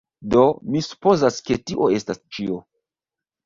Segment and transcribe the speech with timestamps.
[0.35, 0.45] Do,
[0.75, 2.61] mi supozas ke tio estas ĉio.